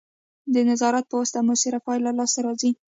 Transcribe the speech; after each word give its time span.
د 0.53 0.55
نظارت 0.69 1.05
په 1.07 1.15
واسطه 1.19 1.39
مؤثره 1.47 1.79
پایله 1.85 2.11
لاسته 2.19 2.39
راځي. 2.45 2.71